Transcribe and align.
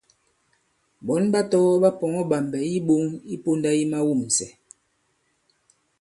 Ɓɔ̌n 1.05 1.23
ɓa 1.33 1.41
tɔgɔ̄ 1.49 1.77
ɓa 1.83 1.89
pɔ̀ŋɔ̄ 1.99 2.23
ɓàmbɛ̀ 2.29 2.61
i 2.67 2.71
iɓoŋ 2.77 3.03
i 3.33 3.35
pōnda 3.43 3.69
yi 3.77 3.83
mawûmsɛ̀. 3.91 4.49